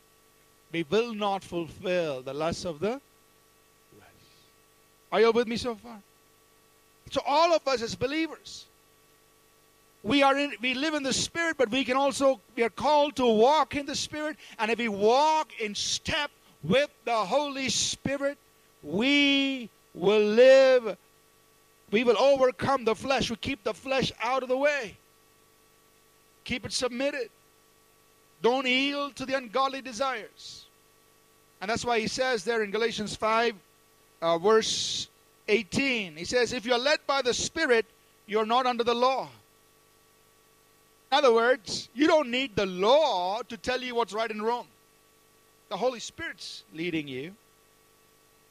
[0.72, 3.00] we will not fulfill the lust of the
[3.96, 4.24] flesh.
[5.12, 6.02] Are you with me so far?
[7.12, 8.66] So all of us as believers,
[10.02, 13.16] we are in we live in the spirit but we can also we are called
[13.18, 16.32] to walk in the spirit and if we walk in step
[16.64, 18.38] with the holy spirit
[18.82, 20.98] we will live
[21.92, 24.96] we will overcome the flesh we keep the flesh out of the way
[26.43, 27.30] keep it submitted
[28.41, 30.65] don't yield to the ungodly desires
[31.62, 33.54] and that's why he says there in galatians 5
[34.21, 35.08] uh, verse
[35.47, 37.86] 18 he says if you're led by the spirit
[38.28, 39.30] you're not under the law
[41.12, 44.67] in other words, you don't need the law to tell you what's right and wrong.
[45.69, 47.36] The Holy Spirit's leading you.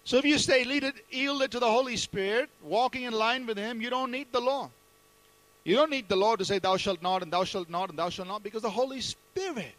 [0.04, 0.64] So if you stay
[1.10, 4.70] yielded to the Holy Spirit, walking in line with Him, you don't need the law.
[5.68, 7.98] You don't need the law to say, Thou shalt not, and thou shalt not, and
[7.98, 9.74] thou shalt not, because the Holy Spirit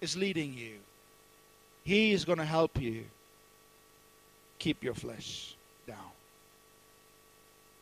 [0.00, 0.76] is leading you.
[1.84, 3.04] He is going to help you
[4.58, 5.54] keep your flesh
[5.86, 5.98] down.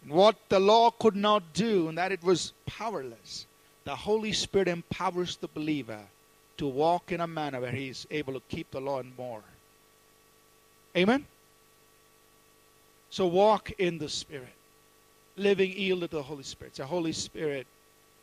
[0.08, 3.46] What the law could not do, and that it was powerless,
[3.84, 6.00] the Holy Spirit empowers the believer
[6.56, 9.44] to walk in a manner where he is able to keep the law and more.
[10.96, 11.26] Amen?
[13.10, 14.55] So walk in the Spirit,
[15.36, 16.76] living yielded to the Holy Spirit.
[16.76, 17.66] Say, Holy Spirit,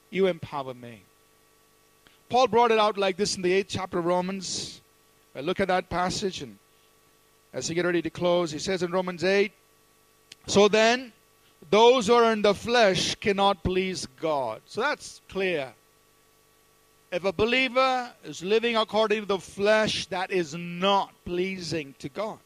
[0.09, 1.01] you empower me.
[2.29, 4.81] Paul brought it out like this in the eighth chapter of Romans.
[5.35, 6.57] I look at that passage, and
[7.53, 9.51] as he get ready to close, he says in Romans 8,
[10.47, 11.13] So then,
[11.69, 14.61] those who are in the flesh cannot please God.
[14.65, 15.73] So that's clear.
[17.11, 22.39] If a believer is living according to the flesh, that is not pleasing to God.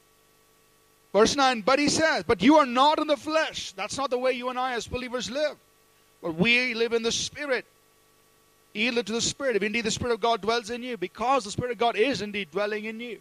[1.18, 3.72] Verse 9, but he says, But you are not in the flesh.
[3.72, 5.58] That's not the way you and I as believers live.
[6.22, 7.66] But we live in the Spirit.
[8.74, 9.56] Yield to the Spirit.
[9.56, 12.22] If indeed the Spirit of God dwells in you, because the Spirit of God is
[12.22, 13.18] indeed dwelling in you.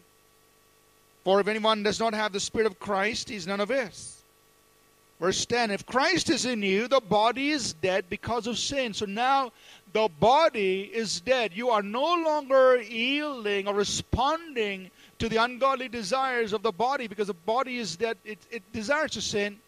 [1.24, 4.22] For if anyone does not have the Spirit of Christ, he is none of his.
[5.18, 8.92] Verse 10 If Christ is in you, the body is dead because of sin.
[8.92, 9.52] So now
[9.94, 11.52] the body is dead.
[11.54, 17.28] You are no longer yielding or responding to the ungodly desires of the body because
[17.28, 18.16] the body is dead.
[18.24, 19.58] It, it desires to sin.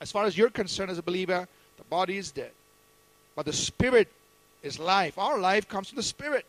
[0.00, 2.50] As far as you're concerned as a believer, the body is dead.
[3.36, 4.08] But the spirit
[4.62, 5.18] is life.
[5.18, 6.44] Our life comes from the spirit.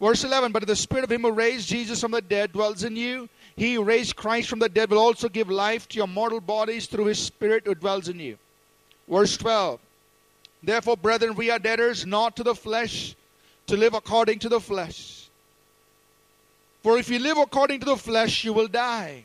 [0.00, 2.96] Verse 11 But the spirit of him who raised Jesus from the dead dwells in
[2.96, 6.40] you, he who raised Christ from the dead will also give life to your mortal
[6.40, 8.38] bodies through his Spirit who dwells in you.
[9.08, 9.80] Verse 12
[10.62, 13.14] Therefore, brethren, we are debtors not to the flesh
[13.66, 15.19] to live according to the flesh.
[16.82, 19.24] For if you live according to the flesh, you will die.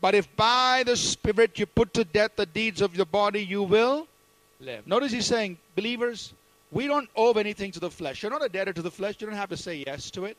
[0.00, 3.62] But if by the Spirit you put to death the deeds of your body, you
[3.62, 4.06] will
[4.60, 4.86] live.
[4.86, 6.32] Notice he's saying, believers,
[6.70, 8.22] we don't owe anything to the flesh.
[8.22, 9.16] You're not a debtor to the flesh.
[9.18, 10.36] You don't have to say yes to it.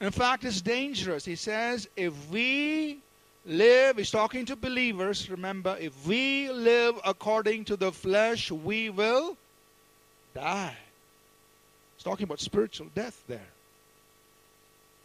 [0.00, 1.24] In fact, it's dangerous.
[1.24, 2.98] He says, if we
[3.44, 9.36] live, he's talking to believers, remember, if we live according to the flesh, we will
[10.34, 10.76] die.
[11.96, 13.46] He's talking about spiritual death there.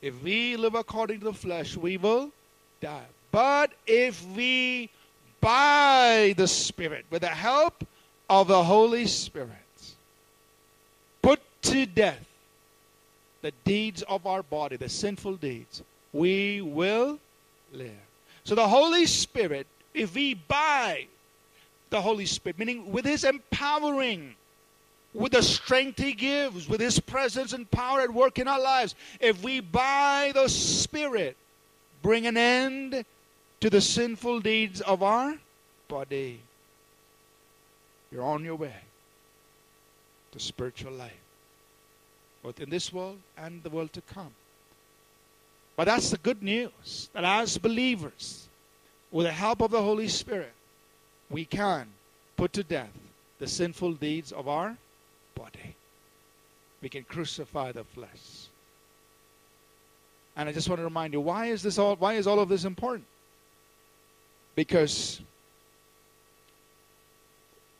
[0.04, 2.30] If we live according to the flesh, we will
[2.82, 3.06] die.
[3.32, 4.89] But if we,
[5.39, 7.88] by the Spirit, with the help
[8.30, 9.50] of the Holy Spirit,
[11.22, 12.28] put to death
[13.42, 17.18] the deeds of our body, the sinful deeds, we will
[17.72, 17.92] live.
[18.44, 21.08] So the Holy Spirit, if we by
[21.92, 24.36] the Holy Spirit, meaning with His empowering,
[25.13, 28.95] with the strength He gives, with His presence and power at work in our lives,
[29.20, 31.38] if we by the Spirit
[32.01, 33.05] bring an end
[33.59, 35.36] to the sinful deeds of our
[35.88, 36.41] body,
[38.11, 38.76] you're on your way
[40.32, 41.14] to spiritual life
[42.43, 44.34] both in this world and the world to come.
[45.76, 48.47] But that's the good news that as believers,
[49.11, 50.53] with the help of the Holy Spirit,
[51.30, 51.88] we can
[52.36, 52.91] put to death
[53.39, 54.76] the sinful deeds of our
[55.36, 55.76] body.
[56.82, 58.48] We can crucify the flesh.
[60.36, 62.50] And I just want to remind you, why is this all why is all of
[62.50, 63.06] this important?
[64.56, 65.22] Because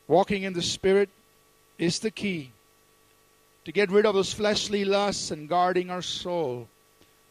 [0.06, 1.08] walking in the Spirit
[1.78, 2.52] is the key
[3.64, 6.68] to get rid of those fleshly lusts and guarding our soul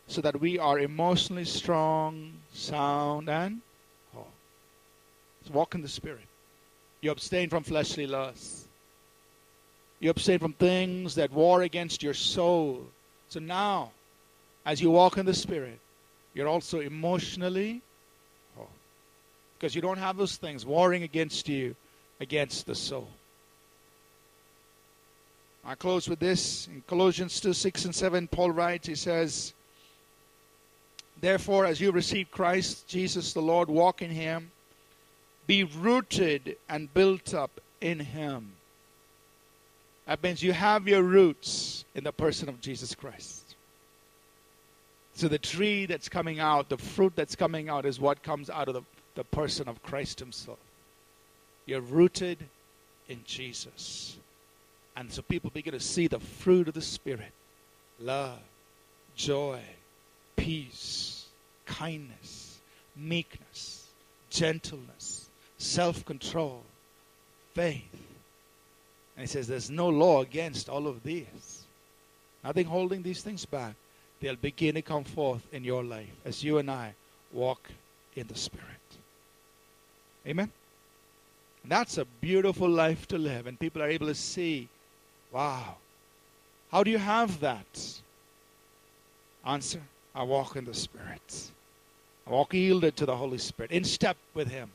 [0.08, 3.62] so that we are emotionally strong, sound, and
[4.14, 4.28] whole.
[5.46, 6.26] So walk in the Spirit.
[7.02, 8.68] You abstain from fleshly lusts.
[10.04, 12.82] You abstain from things that war against your soul.
[13.30, 13.91] So now,
[14.66, 15.80] as you walk in the Spirit,
[16.34, 17.82] you're also emotionally
[18.58, 18.70] oh, whole.
[19.58, 21.74] Because you don't have those things warring against you,
[22.20, 23.08] against the soul.
[25.64, 26.68] I close with this.
[26.68, 29.54] In Colossians 2 6 and 7, Paul writes, he says,
[31.22, 34.51] Therefore, as you receive Christ Jesus the Lord, walk in him,
[35.47, 38.51] be rooted and built up in him.
[40.06, 43.56] That means you have your roots in the person of Jesus Christ.
[45.16, 48.68] So the tree that's coming out, the fruit that's coming out, is what comes out
[48.68, 48.82] of the,
[49.16, 50.60] the person of Christ Himself.
[51.66, 52.39] You're rooted
[53.08, 54.18] in Jesus.
[54.95, 57.32] And so people begin to see the fruit of the Spirit
[57.99, 58.39] love,
[59.16, 59.62] joy,
[60.36, 61.26] peace,
[61.66, 62.60] kindness,
[62.95, 63.88] meekness,
[64.30, 66.64] gentleness, self control,
[67.54, 68.12] faith.
[69.16, 71.64] And he says there's no law against all of these.
[72.43, 73.76] Nothing holding these things back.
[74.20, 76.93] They'll begin to come forth in your life as you and I
[77.32, 77.70] walk
[78.16, 78.68] in the Spirit.
[80.26, 80.51] Amen?
[81.66, 84.68] That's a beautiful life to live, and people are able to see
[85.32, 85.76] wow,
[86.72, 87.99] how do you have that?
[89.45, 89.82] Answer
[90.16, 91.51] I walk in the Spirit.
[92.28, 94.70] I walk yielded to the Holy Spirit, in step with Him,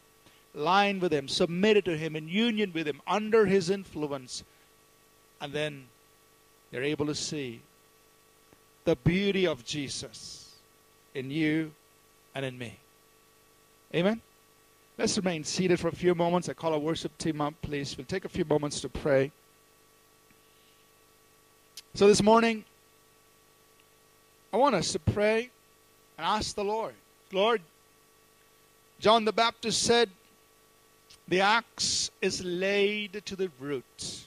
[0.59, 4.45] line with Him, submitted to Him, in union with Him, under His influence.
[5.41, 5.87] And then
[6.71, 7.61] they're able to see
[8.85, 10.55] the beauty of Jesus
[11.15, 11.73] in you
[12.35, 12.77] and in me.
[13.95, 14.21] Amen?
[14.99, 16.49] Let's remain seated for a few moments.
[16.49, 17.97] I call our worship team up, please.
[17.97, 19.31] We'll take a few moments to pray.
[21.95, 22.65] So this morning,
[24.53, 25.51] I want us to pray
[26.17, 26.95] and ask the Lord,
[27.33, 27.61] Lord,
[29.01, 30.11] John the Baptist said,
[31.29, 34.27] the axe is laid to the root.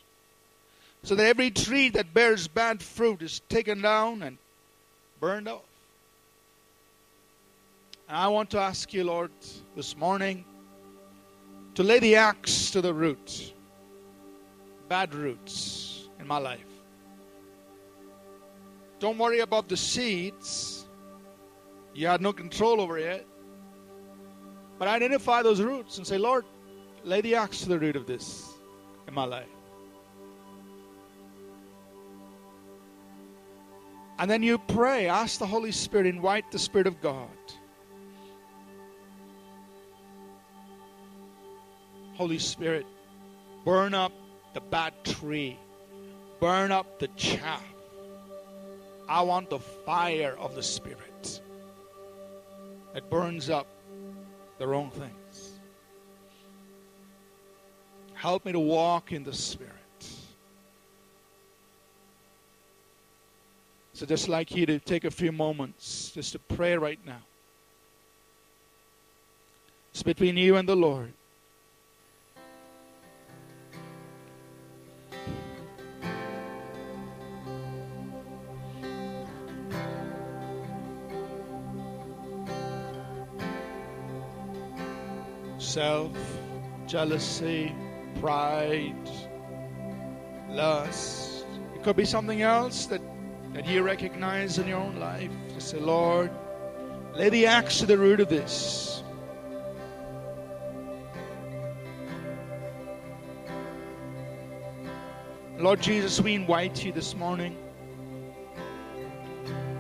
[1.04, 4.38] So that every tree that bears bad fruit is taken down and
[5.20, 5.62] burned off.
[8.08, 9.32] And I want to ask you, Lord,
[9.76, 10.46] this morning
[11.76, 13.54] to lay the axe to the root.
[14.90, 16.60] Bad roots in my life.
[19.00, 20.86] Don't worry about the seeds.
[21.96, 23.26] You had no control over it.
[24.78, 26.46] But identify those roots and say, Lord,
[27.04, 28.52] lay the axe to the root of this
[29.08, 29.48] in my life.
[34.20, 37.28] And then you pray, ask the Holy Spirit, invite the Spirit of God.
[42.14, 42.86] Holy Spirit,
[43.66, 44.12] burn up
[44.54, 45.58] the bad tree,
[46.40, 47.64] burn up the chaff.
[49.10, 51.42] I want the fire of the Spirit
[52.94, 53.66] that burns up
[54.60, 55.21] the wrong things.
[58.22, 59.74] Help me to walk in the Spirit.
[63.94, 67.24] So, just like you to take a few moments just to pray right now.
[69.90, 71.14] It's between you and the Lord.
[85.58, 86.12] Self,
[86.86, 87.74] jealousy,
[88.20, 89.10] pride,
[90.50, 91.46] lust.
[91.76, 93.02] It could be something else that
[93.54, 95.32] that you recognize in your own life.
[95.54, 96.32] Just say, Lord,
[97.14, 99.04] lay the axe to the root of this.
[105.58, 107.56] Lord Jesus, we invite you this morning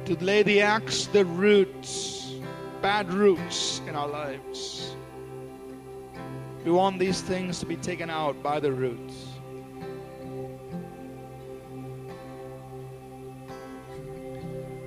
[0.06, 2.36] to lay the axe, the roots,
[2.82, 4.96] bad roots in our lives.
[6.64, 9.26] We want these things to be taken out by the roots.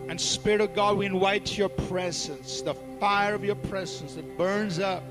[0.09, 4.79] And Spirit of God, we invite your presence, the fire of your presence that burns
[4.79, 5.03] up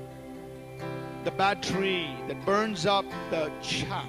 [1.24, 4.06] the bad tree, that burns up the chaff.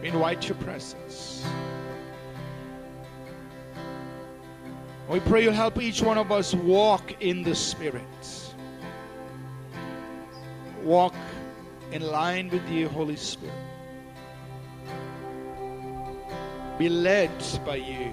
[0.00, 1.44] We invite your presence.
[5.16, 8.04] We pray you'll help each one of us walk in the Spirit.
[10.82, 11.14] Walk
[11.90, 13.54] in line with you, Holy Spirit.
[16.78, 17.30] Be led
[17.64, 18.12] by you.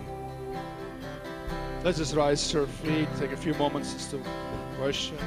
[1.84, 4.24] Let's just rise to our feet, take a few moments just to
[4.80, 5.20] worship.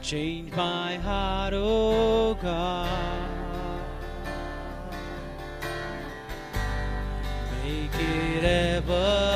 [0.00, 3.35] Change my heart, oh God.
[7.98, 9.26] Ever.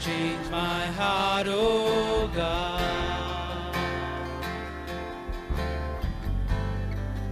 [0.00, 3.74] Change my heart, oh God.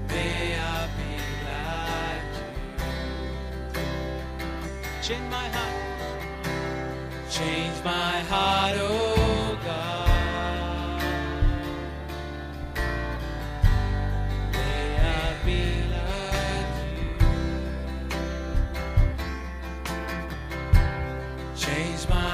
[0.08, 1.12] May I be
[1.48, 3.82] like you.
[5.02, 5.76] Change my heart.
[7.30, 8.47] Change my heart,
[21.68, 22.27] Change my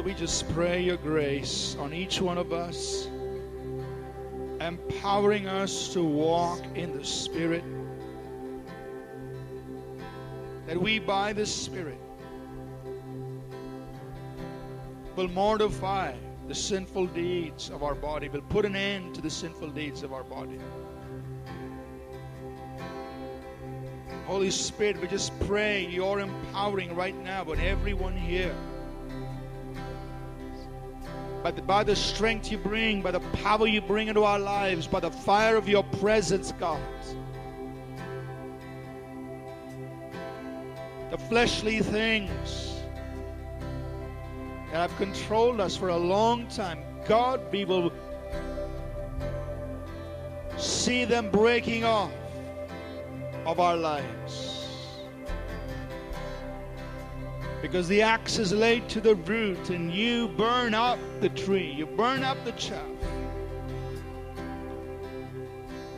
[0.00, 3.06] Father, we just pray your grace on each one of us,
[4.58, 7.62] empowering us to walk in the Spirit.
[10.66, 12.00] That we, by the Spirit,
[15.16, 16.14] will mortify
[16.48, 20.14] the sinful deeds of our body, will put an end to the sinful deeds of
[20.14, 20.58] our body.
[24.24, 28.56] Holy Spirit, we just pray your empowering right now on everyone here.
[31.42, 34.86] By the, by the strength you bring, by the power you bring into our lives,
[34.86, 36.80] by the fire of your presence, God.
[41.10, 42.74] The fleshly things
[44.70, 47.90] that have controlled us for a long time, God, we will
[50.58, 52.12] see them breaking off
[53.46, 54.59] of our lives.
[57.62, 61.86] Because the axe is laid to the root and you burn up the tree, you
[61.86, 62.86] burn up the chaff.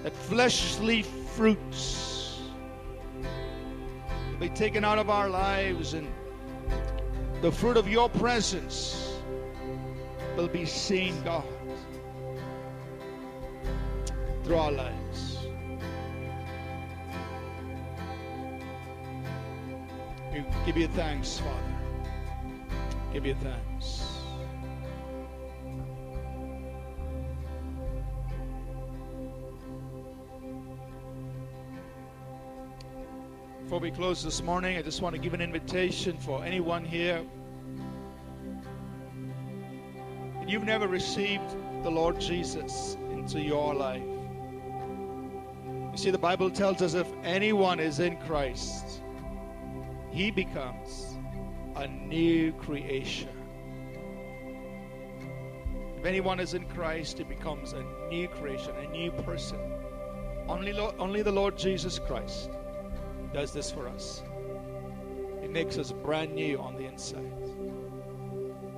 [0.02, 2.40] That fleshly fruits
[4.30, 6.08] will be taken out of our lives and
[7.42, 9.16] the fruit of your presence
[10.36, 11.44] will be seen, God,
[14.44, 15.01] through our lives.
[20.32, 21.60] We give you thanks, Father.
[23.12, 24.02] Give you thanks.
[33.62, 37.22] Before we close this morning, I just want to give an invitation for anyone here.
[40.40, 41.50] If you've never received
[41.82, 44.02] the Lord Jesus into your life,
[45.92, 49.01] you see, the Bible tells us if anyone is in Christ,
[50.12, 51.16] he becomes
[51.76, 53.30] a new creation.
[55.96, 59.58] If anyone is in Christ, he becomes a new creation, a new person.
[60.48, 62.50] Only, Lo- only the Lord Jesus Christ
[63.32, 64.22] does this for us.
[65.40, 67.32] He makes us brand new on the inside.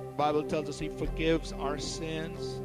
[0.07, 2.61] The Bible tells us He forgives our sins.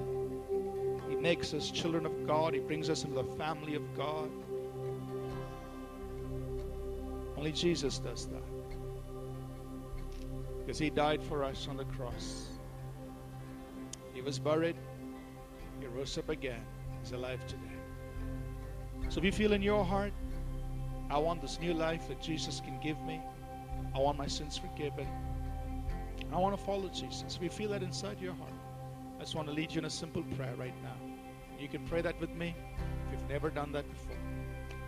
[1.08, 2.54] He makes us children of God.
[2.54, 4.30] He brings us into the family of God.
[7.36, 8.59] Only Jesus does that.
[10.70, 12.46] Because He died for us on the cross.
[14.14, 14.76] He was buried.
[15.80, 16.64] He rose up again.
[17.02, 17.74] He's alive today.
[19.08, 20.12] So if you feel in your heart,
[21.10, 23.20] I want this new life that Jesus can give me.
[23.96, 25.08] I want my sins forgiven.
[26.32, 27.34] I want to follow Jesus.
[27.34, 28.54] If you feel that inside your heart,
[29.16, 30.94] I just want to lead you in a simple prayer right now.
[31.58, 32.54] You can pray that with me.
[33.08, 34.14] If you've never done that before,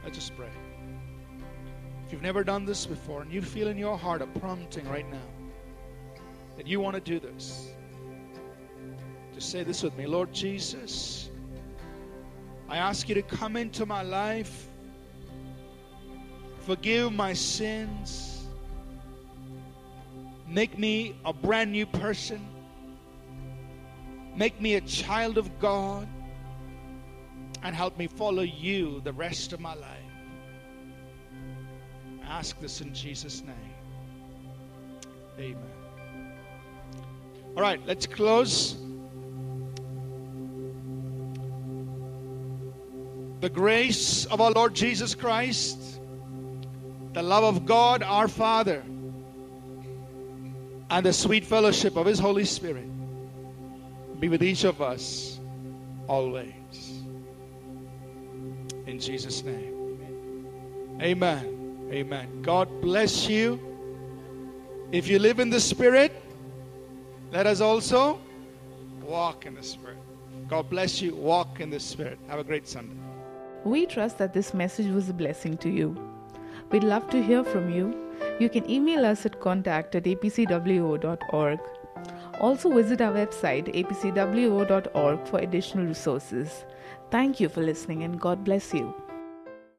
[0.05, 0.53] let's just pray.
[2.07, 5.11] If you've never done this before and you feel in your heart a prompting right
[5.11, 5.42] now
[6.57, 7.69] that you want to do this,
[9.35, 11.31] just say this with me Lord Jesus,
[12.69, 14.69] I ask you to come into my life,
[16.61, 18.47] forgive my sins,
[20.47, 22.47] make me a brand new person,
[24.37, 26.09] make me a child of God,
[27.63, 29.99] and help me follow you the rest of my life.
[32.25, 33.57] I ask this in Jesus' name.
[35.39, 35.82] Amen.
[37.57, 38.77] All right, let's close.
[43.41, 46.01] The grace of our Lord Jesus Christ,
[47.13, 48.83] the love of God our Father,
[50.91, 52.89] and the sweet fellowship of His Holy Spirit
[54.21, 55.41] be with each of us
[56.07, 57.03] always.
[58.87, 60.99] In Jesus' name.
[61.03, 61.89] Amen.
[61.91, 62.43] Amen.
[62.43, 63.61] God bless you.
[64.93, 66.22] If you live in the Spirit,
[67.33, 68.21] let us also
[69.03, 69.97] walk in the Spirit.
[70.49, 71.15] God bless you.
[71.17, 72.19] Walk in the Spirit.
[72.29, 72.95] Have a great Sunday.
[73.65, 75.97] We trust that this message was a blessing to you.
[76.71, 77.95] We'd love to hear from you.
[78.39, 81.61] You can email us at contact at apcwo.org.
[82.41, 86.65] Also visit our website apcwo.org for additional resources.
[87.11, 88.95] Thank you for listening and God bless you.